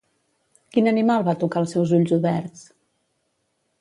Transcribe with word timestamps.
Quin 0.77 0.91
animal 0.91 1.27
va 1.29 1.35
tocar 1.43 1.63
els 1.65 1.75
seus 1.77 1.93
ulls 1.99 2.15
oberts? 2.21 2.65